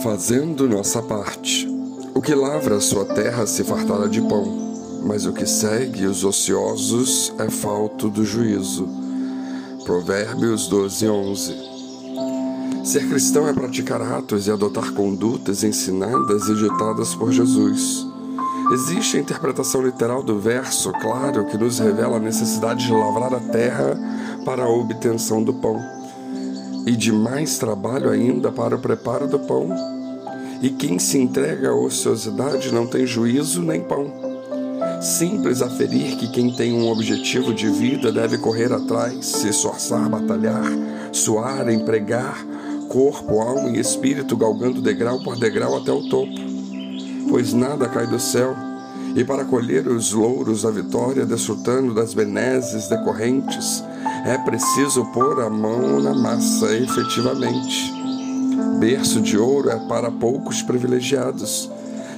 Fazendo 0.00 0.68
nossa 0.68 1.02
parte. 1.02 1.66
O 2.14 2.22
que 2.22 2.36
lavra 2.36 2.76
a 2.76 2.80
sua 2.80 3.04
terra 3.04 3.48
se 3.48 3.64
fartará 3.64 4.06
de 4.06 4.20
pão, 4.20 4.44
mas 5.04 5.26
o 5.26 5.32
que 5.32 5.44
segue 5.44 6.06
os 6.06 6.22
ociosos 6.22 7.34
é 7.36 7.50
falto 7.50 8.08
do 8.08 8.24
juízo. 8.24 8.88
Provérbios 9.84 10.68
12, 10.68 11.08
11. 11.08 11.54
Ser 12.84 13.08
cristão 13.08 13.48
é 13.48 13.52
praticar 13.52 14.00
atos 14.00 14.46
e 14.46 14.52
adotar 14.52 14.92
condutas 14.92 15.64
ensinadas 15.64 16.48
e 16.48 16.54
ditadas 16.54 17.12
por 17.12 17.32
Jesus. 17.32 18.06
Existe 18.72 19.16
a 19.16 19.20
interpretação 19.20 19.82
literal 19.82 20.22
do 20.22 20.38
verso, 20.38 20.92
claro, 20.92 21.44
que 21.46 21.58
nos 21.58 21.80
revela 21.80 22.18
a 22.18 22.20
necessidade 22.20 22.86
de 22.86 22.92
lavrar 22.92 23.34
a 23.34 23.40
terra 23.40 23.98
para 24.44 24.62
a 24.62 24.68
obtenção 24.68 25.42
do 25.42 25.54
pão, 25.54 25.80
e 26.86 26.96
de 26.96 27.12
mais 27.12 27.58
trabalho 27.58 28.10
ainda 28.10 28.50
para 28.50 28.76
o 28.76 28.78
preparo 28.78 29.26
do 29.26 29.38
pão. 29.38 29.68
E 30.60 30.70
quem 30.70 30.98
se 30.98 31.18
entrega 31.18 31.70
à 31.70 31.74
ociosidade 31.74 32.72
não 32.72 32.86
tem 32.86 33.06
juízo 33.06 33.62
nem 33.62 33.80
pão. 33.80 34.12
Simples 35.00 35.62
aferir 35.62 36.16
que 36.16 36.28
quem 36.28 36.52
tem 36.54 36.72
um 36.72 36.88
objetivo 36.88 37.52
de 37.52 37.68
vida 37.68 38.12
deve 38.12 38.38
correr 38.38 38.72
atrás, 38.72 39.26
se 39.26 39.48
esforçar, 39.48 40.08
batalhar, 40.08 40.70
suar, 41.10 41.68
empregar, 41.68 42.46
corpo, 42.88 43.40
alma 43.40 43.70
e 43.70 43.80
espírito, 43.80 44.36
galgando 44.36 44.80
degrau 44.80 45.20
por 45.22 45.36
degrau 45.36 45.76
até 45.76 45.90
o 45.90 46.08
topo 46.08 46.52
pois 47.32 47.54
nada 47.54 47.88
cai 47.88 48.06
do 48.06 48.20
céu, 48.20 48.54
e 49.16 49.24
para 49.24 49.46
colher 49.46 49.88
os 49.88 50.12
louros 50.12 50.64
da 50.64 50.70
vitória, 50.70 51.24
desfrutando 51.24 51.94
das 51.94 52.12
benesses 52.12 52.88
decorrentes, 52.88 53.82
é 54.24 54.38
preciso 54.38 55.04
pôr 55.06 55.40
a 55.40 55.50
mão 55.50 56.00
na 56.00 56.14
massa 56.14 56.76
efetivamente. 56.76 57.92
Berço 58.78 59.20
de 59.20 59.36
ouro 59.36 59.70
é 59.70 59.78
para 59.88 60.10
poucos 60.10 60.62
privilegiados, 60.62 61.70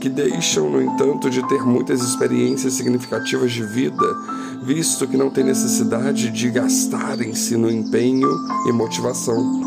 que 0.00 0.08
deixam, 0.08 0.70
no 0.70 0.80
entanto, 0.80 1.28
de 1.28 1.46
ter 1.48 1.62
muitas 1.64 2.00
experiências 2.00 2.74
significativas 2.74 3.52
de 3.52 3.64
vida, 3.64 4.06
visto 4.62 5.06
que 5.06 5.16
não 5.16 5.30
têm 5.30 5.44
necessidade 5.44 6.30
de 6.30 6.50
gastarem-se 6.50 7.56
no 7.56 7.70
empenho 7.70 8.28
e 8.68 8.72
motivação. 8.72 9.60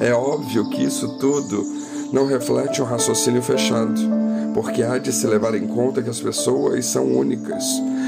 É 0.00 0.12
óbvio 0.12 0.68
que 0.68 0.82
isso 0.84 1.18
tudo 1.18 1.64
não 2.12 2.26
reflete 2.26 2.82
um 2.82 2.84
raciocínio 2.84 3.42
fechado 3.42 4.00
porque 4.54 4.84
há 4.84 4.98
de 4.98 5.12
se 5.12 5.26
levar 5.26 5.54
em 5.54 5.66
conta 5.66 6.00
que 6.00 6.08
as 6.08 6.20
pessoas 6.20 6.86
são 6.86 7.04
únicas 7.04 7.64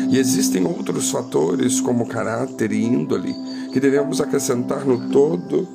e 0.09 0.19
existem 0.19 0.65
outros 0.67 1.11
fatores, 1.11 1.81
como 1.81 2.07
caráter 2.07 2.73
e 2.73 2.85
índole, 2.85 3.35
que 3.73 3.81
devemos 3.81 4.21
acrescentar 4.21 4.85
no 4.85 5.09
todo 5.11 5.67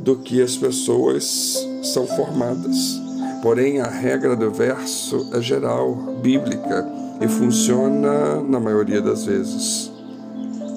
do 0.00 0.16
que 0.16 0.40
as 0.42 0.56
pessoas 0.56 1.66
são 1.82 2.06
formadas. 2.06 3.00
Porém, 3.42 3.80
a 3.80 3.88
regra 3.88 4.34
do 4.34 4.50
verso 4.50 5.28
é 5.32 5.40
geral, 5.40 5.94
bíblica 6.22 6.86
e 7.20 7.28
funciona 7.28 8.40
na 8.42 8.58
maioria 8.58 9.00
das 9.00 9.24
vezes. 9.24 9.90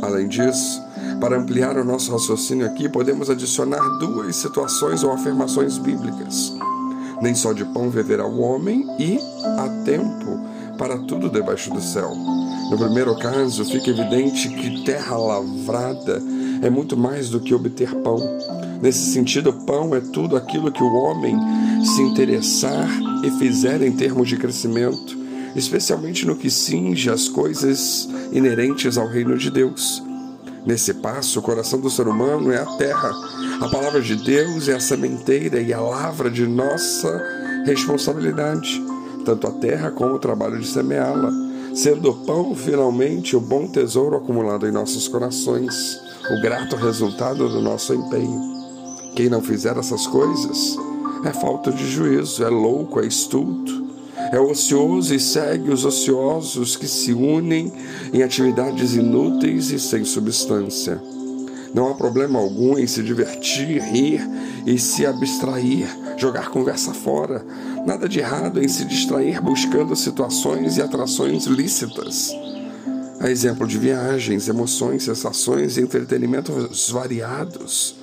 Além 0.02 0.28
disso, 0.28 0.82
para 1.20 1.38
ampliar 1.38 1.78
o 1.78 1.84
nosso 1.84 2.12
raciocínio 2.12 2.66
aqui, 2.66 2.90
podemos 2.90 3.30
adicionar 3.30 3.82
duas 4.00 4.36
situações 4.36 5.04
ou 5.04 5.12
afirmações 5.12 5.78
bíblicas. 5.78 6.54
Nem 7.22 7.36
só 7.36 7.54
de 7.54 7.64
pão 7.66 7.90
viverá 7.90 8.26
o 8.26 8.40
homem, 8.40 8.86
e 8.98 9.20
há 9.44 9.84
tempo 9.86 10.40
para 10.78 10.98
tudo 10.98 11.30
debaixo 11.30 11.72
do 11.72 11.80
céu. 11.80 12.12
No 12.72 12.78
primeiro 12.78 13.14
caso, 13.18 13.66
fica 13.66 13.90
evidente 13.90 14.48
que 14.48 14.86
terra 14.86 15.18
lavrada 15.18 16.24
é 16.62 16.70
muito 16.70 16.96
mais 16.96 17.30
do 17.30 17.42
que 17.42 17.54
obter 17.54 17.94
pão. 17.96 18.18
Nesse 18.82 19.12
sentido, 19.12 19.52
pão 19.52 19.94
é 19.94 20.00
tudo 20.00 20.38
aquilo 20.38 20.72
que 20.72 20.82
o 20.82 20.94
homem 20.94 21.36
se 21.84 22.02
interessar 22.02 22.88
e 23.26 23.32
fizer 23.32 23.82
em 23.82 23.92
termos 23.92 24.30
de 24.30 24.38
crescimento, 24.38 25.18
especialmente 25.54 26.26
no 26.26 26.34
que 26.34 26.50
cinge 26.50 27.10
as 27.10 27.28
coisas 27.28 28.08
inerentes 28.32 28.98
ao 28.98 29.06
reino 29.06 29.38
de 29.38 29.52
Deus. 29.52 30.02
Nesse 30.66 30.94
passo, 30.94 31.40
o 31.40 31.44
coração 31.44 31.82
do 31.82 31.90
ser 31.90 32.08
humano 32.08 32.54
é 32.54 32.62
a 32.62 32.78
terra. 32.78 33.12
A 33.60 33.68
palavra 33.68 34.02
de 34.02 34.16
Deus 34.16 34.70
é 34.70 34.76
a 34.76 34.80
sementeira 34.80 35.60
e 35.60 35.74
a 35.74 35.82
lavra 35.82 36.32
de 36.32 36.48
nossa 36.48 37.22
responsabilidade, 37.66 38.82
tanto 39.26 39.46
a 39.46 39.52
terra 39.52 39.92
como 39.92 40.16
o 40.16 40.20
trabalho 40.20 40.58
de 40.58 40.68
semeá-la, 40.68 41.32
sendo 41.74 42.10
o 42.10 42.26
pão 42.26 42.56
finalmente 42.56 43.36
o 43.36 43.42
bom 43.42 43.68
tesouro 43.68 44.18
acumulado 44.18 44.68
em 44.68 44.72
nossos 44.72 45.08
corações, 45.08 46.00
o 46.32 46.42
grato 46.42 46.76
resultado 46.76 47.50
do 47.50 47.62
nosso 47.62 47.94
empenho. 47.94 48.40
Quem 49.16 49.30
não 49.30 49.42
fizer 49.42 49.78
essas 49.78 50.08
coisas 50.08 50.78
é 51.26 51.34
falta 51.34 51.72
de 51.72 51.86
juízo, 51.86 52.44
é 52.44 52.50
louco, 52.50 53.00
é 53.00 53.06
estulto 53.06 53.82
é 54.32 54.40
ocioso 54.40 55.14
e 55.14 55.20
segue 55.20 55.72
os 55.72 55.84
ociosos 55.84 56.76
que 56.76 56.88
se 56.88 57.14
unem 57.14 57.72
em 58.14 58.24
atividades 58.24 58.96
inúteis 58.96 59.72
e 59.72 59.80
sem 59.80 60.06
substância. 60.06 61.02
Não 61.74 61.90
há 61.90 61.96
problema 61.96 62.38
algum 62.38 62.78
em 62.78 62.86
se 62.86 63.02
divertir, 63.02 63.82
rir 63.82 64.22
e 64.66 64.78
se 64.78 65.06
abstrair, 65.06 65.88
jogar 66.18 66.50
conversa 66.50 66.94
fora. 66.94 67.46
Nada 67.86 68.10
de 68.10 68.20
errado 68.20 68.62
em 68.62 68.68
se 68.68 68.84
distrair 68.86 69.42
buscando 69.42 69.96
situações 69.96 70.78
e 70.78 70.82
atrações 70.82 71.46
lícitas. 71.46 72.32
A 73.20 73.30
exemplo 73.30 73.66
de 73.66 73.78
viagens, 73.78 74.48
emoções, 74.48 75.04
sensações 75.04 75.78
e 75.78 75.82
entretenimentos 75.82 76.90
variados. 76.90 77.96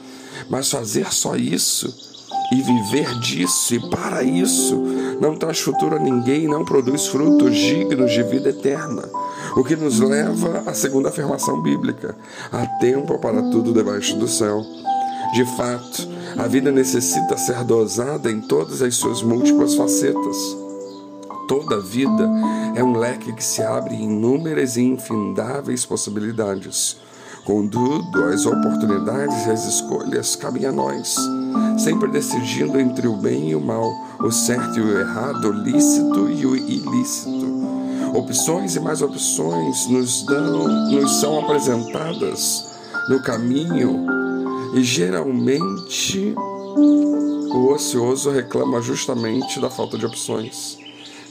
Mas 0.49 0.71
fazer 0.71 1.13
só 1.13 1.37
isso 1.37 1.93
e 2.53 2.63
viver 2.63 3.19
disso 3.19 3.75
e 3.75 3.91
para 3.91 4.23
isso 4.23 4.83
não 5.21 5.37
traz 5.37 5.59
futuro 5.59 5.97
a 5.97 5.99
ninguém, 5.99 6.47
não 6.47 6.65
produz 6.65 7.07
frutos 7.09 7.55
dignos 7.57 8.13
de 8.13 8.23
vida 8.23 8.49
eterna. 8.49 9.03
O 9.57 9.65
que 9.65 9.77
nos 9.77 9.99
leva 10.01 10.63
à 10.67 10.75
segunda 10.75 11.09
afirmação 11.09 11.61
bíblica: 11.63 12.17
há 12.53 12.67
tempo 12.81 13.19
para 13.19 13.43
tudo 13.51 13.73
debaixo 13.73 14.17
do 14.17 14.29
céu. 14.29 14.63
De 15.33 15.45
fato, 15.57 16.09
a 16.37 16.47
vida 16.47 16.71
necessita 16.71 17.37
ser 17.37 17.63
dosada 17.65 18.31
em 18.31 18.41
todas 18.41 18.81
as 18.83 18.95
suas 18.95 19.23
múltiplas 19.23 19.75
facetas. 19.75 20.37
Toda 21.47 21.81
vida 21.81 22.29
é 22.75 22.83
um 22.83 22.97
leque 22.97 23.33
que 23.33 23.45
se 23.45 23.63
abre 23.63 23.95
em 23.95 24.05
inúmeras 24.05 24.77
e 24.77 24.83
infindáveis 24.83 25.85
possibilidades. 25.85 26.97
Contudo, 27.45 28.25
as 28.25 28.45
oportunidades 28.45 29.47
e 29.47 29.51
as 29.51 29.67
escolhas 29.67 30.37
cabem 30.37 30.67
a 30.67 30.73
nós 30.73 31.17
sempre 31.79 32.11
decidindo 32.11 32.79
entre 32.79 33.07
o 33.07 33.17
bem 33.17 33.51
e 33.51 33.55
o 33.55 33.61
mal, 33.61 33.95
o 34.21 34.31
certo 34.31 34.79
e 34.79 34.83
o 34.83 34.99
errado, 34.99 35.49
o 35.49 35.53
lícito 35.53 36.29
e 36.29 36.45
o 36.45 36.57
ilícito. 36.57 37.58
Opções 38.15 38.77
e 38.77 38.81
mais 38.81 39.03
opções 39.03 39.87
nos 39.89 40.23
dão, 40.23 40.69
nos 40.91 41.21
são 41.21 41.39
apresentadas 41.39 42.67
no 43.09 43.23
caminho 43.23 44.07
e 44.75 44.83
geralmente 44.83 46.35
o 46.37 47.73
ocioso 47.73 48.31
reclama 48.31 48.81
justamente 48.83 49.61
da 49.61 49.71
falta 49.71 49.97
de 49.97 50.07
opções. 50.07 50.79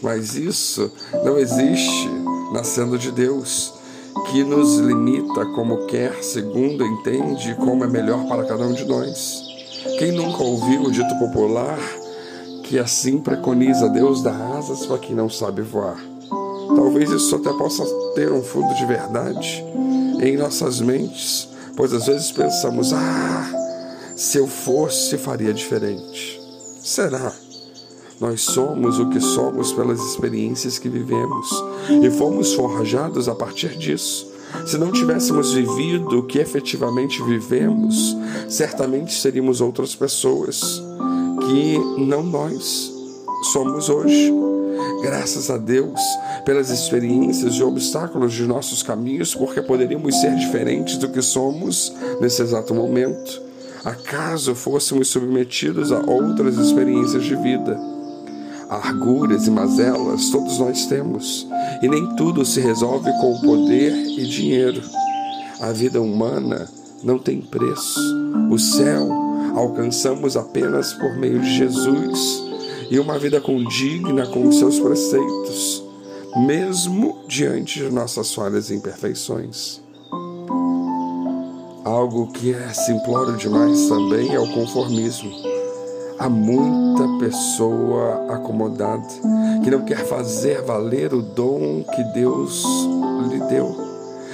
Mas 0.02 0.36
isso 0.36 0.92
não 1.24 1.38
existe 1.38 2.10
nascendo 2.52 2.98
de 2.98 3.12
Deus, 3.12 3.74
que 4.32 4.44
nos 4.44 4.78
limita 4.78 5.46
como 5.48 5.86
quer, 5.86 6.24
segundo 6.24 6.86
entende 6.86 7.56
como 7.56 7.84
é 7.84 7.88
melhor 7.88 8.26
para 8.28 8.46
cada 8.46 8.66
um 8.66 8.74
de 8.74 8.86
nós. 8.86 9.44
Quem 10.00 10.12
nunca 10.12 10.44
ouviu 10.44 10.84
o 10.84 10.92
dito 10.92 11.14
popular 11.20 11.80
que 12.64 12.78
assim 12.78 13.20
preconiza 13.20 13.88
Deus 13.90 14.22
dar 14.22 14.58
asas 14.58 14.86
para 14.86 14.98
quem 14.98 15.16
não 15.16 15.30
sabe 15.30 15.62
voar? 15.62 16.17
Talvez 16.76 17.10
isso 17.12 17.36
até 17.36 17.52
possa 17.54 17.86
ter 18.16 18.32
um 18.32 18.42
fundo 18.42 18.74
de 18.76 18.86
verdade 18.86 19.64
em 20.22 20.38
nossas 20.38 20.82
mentes, 20.82 21.48
pois 21.76 21.94
às 21.94 22.06
vezes 22.06 22.32
pensamos: 22.32 22.94
ah, 22.94 23.50
se 24.16 24.38
eu 24.38 24.48
fosse, 24.48 25.18
faria 25.18 25.54
diferente. 25.54 26.42
Será? 26.82 27.34
Nós 28.20 28.42
somos 28.42 28.98
o 29.00 29.10
que 29.10 29.22
somos 29.22 29.72
pelas 29.72 30.00
experiências 30.00 30.80
que 30.80 30.90
vivemos 30.90 31.48
e 32.04 32.10
fomos 32.10 32.54
forjados 32.56 33.30
a 33.30 33.36
partir 33.36 33.78
disso. 33.78 34.28
Se 34.66 34.78
não 34.78 34.92
tivéssemos 34.92 35.54
vivido 35.54 36.20
o 36.20 36.24
que 36.24 36.40
efetivamente 36.40 37.22
vivemos, 37.22 38.18
certamente 38.50 39.14
seríamos 39.14 39.62
outras 39.62 39.96
pessoas 39.96 40.82
que 41.46 41.78
não 42.00 42.24
nós 42.24 42.92
somos 43.52 43.88
hoje. 43.88 44.34
Graças 45.02 45.50
a 45.50 45.58
Deus 45.58 46.00
pelas 46.46 46.70
experiências 46.70 47.56
e 47.56 47.64
obstáculos 47.64 48.34
de 48.34 48.48
nossos 48.48 48.82
caminhos, 48.82 49.36
porque 49.36 49.62
poderíamos 49.62 50.20
ser 50.20 50.36
diferentes 50.36 50.98
do 50.98 51.10
que 51.10 51.22
somos 51.22 51.94
nesse 52.20 52.42
exato 52.42 52.74
momento, 52.74 53.42
acaso 53.86 54.56
fôssemos 54.56 55.08
submetidos 55.10 55.92
a 55.92 56.00
outras 56.00 56.58
experiências 56.58 57.24
de 57.24 57.36
vida 57.36 57.98
arguras 58.70 59.48
e 59.48 59.52
mazelas 59.52 60.30
todos 60.30 60.60
nós 60.60 60.86
temos, 60.88 61.48
e 61.82 61.88
nem 61.88 62.16
tudo 62.16 62.46
se 62.46 62.60
resolve 62.60 63.10
com 63.22 63.40
poder 63.40 63.94
e 63.94 64.26
dinheiro. 64.26 64.82
A 65.62 65.72
vida 65.72 66.02
humana 66.02 66.68
não 67.04 67.18
tem 67.18 67.42
preço. 67.42 68.00
O 68.52 68.60
céu, 68.60 69.10
alcançamos 69.56 70.36
apenas 70.36 70.94
por 70.94 71.16
meio 71.18 71.40
de 71.40 71.56
Jesus 71.56 72.47
e 72.90 73.00
uma 73.00 73.18
vida 73.20 73.42
condigna 73.42 74.26
com 74.28 74.48
os 74.48 74.58
seus 74.60 74.80
preceitos, 74.80 75.84
mesmo 76.46 77.24
diante 77.28 77.80
de 77.80 77.90
nossas 77.90 78.34
falhas 78.34 78.70
e 78.70 78.76
imperfeições. 78.76 79.82
Algo 81.84 82.32
que 82.32 82.54
é 82.54 82.74
simplório 82.74 83.38
demais 83.38 83.88
também 83.88 84.34
é 84.34 84.40
o 84.40 84.52
conformismo. 84.52 85.32
Há 86.20 86.28
muita 86.28 87.08
pessoa 87.20 88.34
acomodada 88.34 89.08
que 89.64 89.70
não 89.70 89.86
quer 89.86 90.06
fazer 90.06 90.62
valer 90.64 91.14
o 91.14 91.22
dom 91.22 91.84
que 91.84 92.04
Deus 92.14 92.64
lhe 93.30 93.40
deu. 93.48 93.76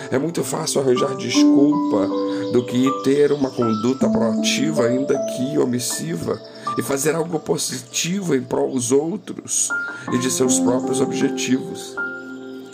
É 0.09 0.17
muito 0.17 0.43
fácil 0.43 0.81
arranjar 0.81 1.15
desculpa 1.15 2.07
do 2.51 2.63
que 2.65 2.89
ter 3.03 3.31
uma 3.31 3.49
conduta 3.49 4.09
proativa, 4.09 4.85
ainda 4.85 5.17
que 5.35 5.57
omissiva, 5.57 6.39
e 6.77 6.81
fazer 6.81 7.15
algo 7.15 7.39
positivo 7.39 8.35
em 8.35 8.41
prol 8.41 8.71
dos 8.71 8.91
outros 8.91 9.69
e 10.11 10.17
de 10.17 10.29
seus 10.31 10.59
próprios 10.59 11.01
objetivos. 11.01 11.95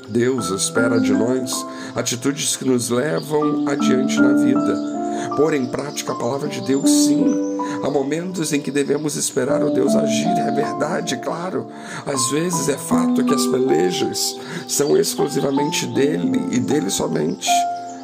Deus 0.10 0.50
espera 0.50 1.00
de 1.00 1.13
nós 1.13 1.54
atitudes 1.96 2.56
que 2.56 2.66
nos 2.66 2.90
levam 2.90 3.68
adiante 3.68 4.19
na 4.19 4.34
vida. 4.34 5.36
Pôr 5.36 5.54
em 5.54 5.68
prática 5.68 6.13
a 6.13 6.16
palavra 6.16 6.48
de 6.48 6.62
Deus, 6.62 6.90
sim, 6.90 7.50
Há 7.84 7.90
momentos 7.90 8.51
em 8.51 8.60
que 8.60 8.72
devemos 8.72 9.16
esperar 9.16 9.63
o 9.63 9.72
Deus 9.72 9.96
agir, 9.96 10.28
é 10.28 10.52
verdade, 10.52 11.16
claro. 11.18 11.68
Às 12.06 12.30
vezes 12.30 12.68
é 12.68 12.78
fato 12.78 13.24
que 13.24 13.34
as 13.34 13.45
pelejas 13.48 14.36
são 14.68 14.98
exclusivamente 14.98 15.86
dele 15.88 16.42
e 16.52 16.60
dele 16.60 16.90
somente. 16.90 17.50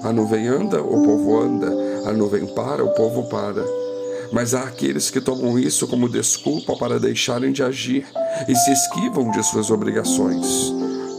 A 0.02 0.14
nuvem 0.14 0.48
anda, 0.48 0.82
o 0.82 1.04
povo 1.04 1.42
anda. 1.42 1.68
A 2.06 2.14
nuvem 2.14 2.46
para, 2.46 2.86
o 2.86 2.92
povo 2.92 3.24
para. 3.24 3.85
Mas 4.32 4.54
há 4.54 4.64
aqueles 4.64 5.10
que 5.10 5.22
tomam 5.22 5.58
isso 5.58 5.88
como 5.88 6.10
desculpa 6.10 6.76
para 6.76 7.00
deixarem 7.00 7.52
de 7.52 7.64
agir 7.64 8.06
e 8.48 8.56
se 8.56 8.72
esquivam 8.72 9.32
de 9.32 9.44
suas 9.44 9.70
obrigações. 9.70 10.74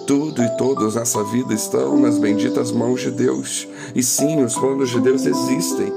Tudo 0.06 0.43
e 0.43 0.49
todos 0.56 0.94
nessa 0.94 1.23
vida 1.25 1.53
estão 1.53 1.99
nas 1.99 2.19
benditas 2.19 2.70
mãos 2.70 3.00
de 3.00 3.11
Deus. 3.11 3.67
E 3.94 4.03
sim, 4.03 4.43
os 4.43 4.55
planos 4.55 4.91
de 4.91 5.00
Deus 5.00 5.26
existem. 5.26 5.93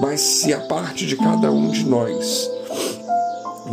Mas 0.00 0.20
se 0.20 0.52
a 0.52 0.60
parte 0.60 1.06
de 1.06 1.16
cada 1.16 1.50
um 1.50 1.70
de 1.70 1.84
nós 1.84 2.50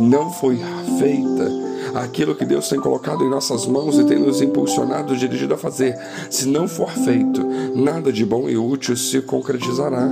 não 0.00 0.32
foi 0.32 0.58
feita 0.98 1.62
aquilo 1.94 2.34
que 2.34 2.46
Deus 2.46 2.68
tem 2.70 2.80
colocado 2.80 3.22
em 3.22 3.28
nossas 3.28 3.66
mãos 3.66 3.98
e 3.98 4.04
tem 4.04 4.18
nos 4.18 4.40
impulsionado, 4.40 5.14
dirigido 5.14 5.52
a 5.52 5.58
fazer, 5.58 5.94
se 6.30 6.46
não 6.48 6.66
for 6.66 6.90
feito, 6.90 7.44
nada 7.74 8.10
de 8.10 8.24
bom 8.24 8.48
e 8.48 8.56
útil 8.56 8.96
se 8.96 9.20
concretizará. 9.20 10.08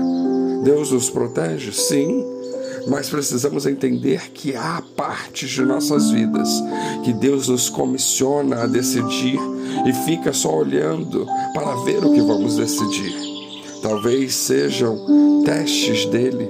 Deus 0.62 0.90
nos 0.90 1.08
protege? 1.08 1.72
Sim 1.72 2.39
mas 2.88 3.08
precisamos 3.08 3.66
entender 3.66 4.30
que 4.32 4.54
há 4.54 4.82
partes 4.96 5.50
de 5.50 5.64
nossas 5.64 6.10
vidas 6.10 6.48
que 7.04 7.12
Deus 7.12 7.48
nos 7.48 7.68
comissiona 7.68 8.62
a 8.62 8.66
decidir 8.66 9.38
e 9.86 9.92
fica 10.04 10.32
só 10.32 10.56
olhando 10.56 11.26
para 11.54 11.74
ver 11.84 12.04
o 12.04 12.12
que 12.12 12.20
vamos 12.20 12.56
decidir. 12.56 13.14
Talvez 13.82 14.34
sejam 14.34 15.42
testes 15.44 16.06
dele, 16.06 16.48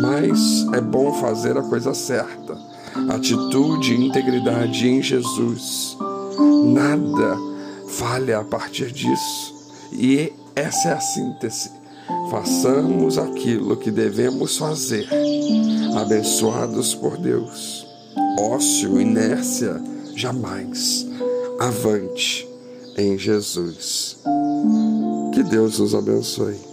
mas 0.00 0.66
é 0.72 0.80
bom 0.80 1.12
fazer 1.14 1.56
a 1.56 1.62
coisa 1.62 1.94
certa. 1.94 2.58
Atitude 3.08 3.94
e 3.94 4.06
integridade 4.06 4.88
em 4.88 5.02
Jesus. 5.02 5.96
Nada 6.64 7.38
falha 7.88 8.38
a 8.38 8.44
partir 8.44 8.90
disso. 8.92 9.54
E 9.92 10.32
essa 10.54 10.90
é 10.90 10.92
a 10.92 11.00
síntese 11.00 11.79
façamos 12.30 13.18
aquilo 13.18 13.76
que 13.76 13.90
devemos 13.90 14.56
fazer, 14.56 15.08
abençoados 15.96 16.94
por 16.94 17.16
Deus. 17.18 17.86
Ócio, 18.38 19.00
inércia, 19.00 19.82
jamais. 20.14 21.06
Avante 21.58 22.48
em 22.96 23.18
Jesus. 23.18 24.18
Que 25.34 25.42
Deus 25.42 25.78
nos 25.78 25.94
abençoe. 25.94 26.69